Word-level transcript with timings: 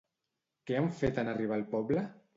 Què 0.69 0.79
han 0.79 0.89
fet 1.03 1.23
en 1.25 1.31
arribar 1.35 1.59
al 1.61 1.67
poble? 1.77 2.09